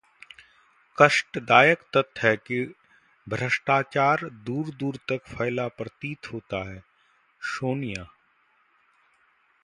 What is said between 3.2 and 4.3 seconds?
भ्रष्टाचार